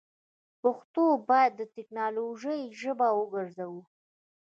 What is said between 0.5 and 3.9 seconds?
پښتو باید دټیکنالوژۍ ژبه وګرځوو.